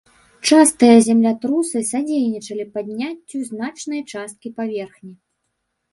[0.51, 5.13] Частыя землятрусы садзейнічалі падняццю значнай часткі паверхні.